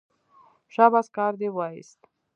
شاباس 0.73 1.07
کار 1.15 1.33
دې 1.39 1.49
وایست. 1.53 1.99